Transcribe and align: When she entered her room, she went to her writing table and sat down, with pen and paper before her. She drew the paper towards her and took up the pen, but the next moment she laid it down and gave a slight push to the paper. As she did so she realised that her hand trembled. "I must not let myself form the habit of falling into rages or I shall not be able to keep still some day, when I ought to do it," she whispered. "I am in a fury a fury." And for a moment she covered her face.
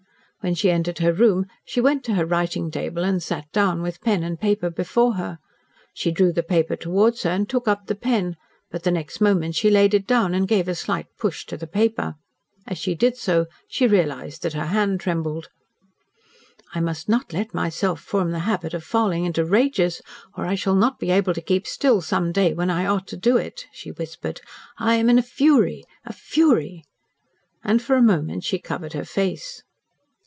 When 0.43 0.55
she 0.55 0.71
entered 0.71 0.97
her 0.97 1.13
room, 1.13 1.45
she 1.65 1.79
went 1.81 2.03
to 2.05 2.15
her 2.15 2.25
writing 2.25 2.71
table 2.71 3.03
and 3.03 3.21
sat 3.21 3.45
down, 3.51 3.83
with 3.83 4.01
pen 4.01 4.23
and 4.23 4.39
paper 4.39 4.71
before 4.71 5.13
her. 5.13 5.37
She 5.93 6.09
drew 6.09 6.31
the 6.33 6.41
paper 6.41 6.75
towards 6.75 7.21
her 7.21 7.29
and 7.29 7.47
took 7.47 7.67
up 7.67 7.85
the 7.85 7.93
pen, 7.93 8.37
but 8.71 8.81
the 8.81 8.89
next 8.89 9.21
moment 9.21 9.53
she 9.53 9.69
laid 9.69 9.93
it 9.93 10.07
down 10.07 10.33
and 10.33 10.47
gave 10.47 10.67
a 10.67 10.73
slight 10.73 11.05
push 11.19 11.45
to 11.45 11.57
the 11.57 11.67
paper. 11.67 12.15
As 12.65 12.79
she 12.79 12.95
did 12.95 13.17
so 13.17 13.45
she 13.67 13.85
realised 13.85 14.41
that 14.41 14.53
her 14.53 14.65
hand 14.65 14.99
trembled. 14.99 15.49
"I 16.73 16.79
must 16.79 17.07
not 17.07 17.33
let 17.33 17.53
myself 17.53 17.99
form 18.01 18.31
the 18.31 18.39
habit 18.49 18.73
of 18.73 18.83
falling 18.83 19.25
into 19.25 19.45
rages 19.45 20.01
or 20.35 20.47
I 20.47 20.55
shall 20.55 20.73
not 20.75 20.97
be 20.97 21.11
able 21.11 21.35
to 21.35 21.41
keep 21.41 21.67
still 21.67 22.01
some 22.01 22.31
day, 22.31 22.51
when 22.51 22.71
I 22.71 22.87
ought 22.87 23.05
to 23.09 23.15
do 23.17 23.37
it," 23.37 23.67
she 23.71 23.91
whispered. 23.91 24.41
"I 24.79 24.95
am 24.95 25.07
in 25.07 25.19
a 25.19 25.21
fury 25.21 25.83
a 26.03 26.11
fury." 26.11 26.83
And 27.63 27.79
for 27.79 27.95
a 27.95 28.01
moment 28.01 28.43
she 28.43 28.57
covered 28.57 28.93
her 28.93 29.05
face. 29.05 29.61